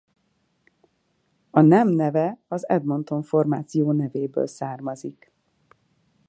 A 1.51 1.61
nem 1.61 1.87
neve 1.87 2.37
az 2.47 2.69
Edmonton-formáció 2.69 3.91
nevéből 3.91 4.47
származik. 4.47 5.31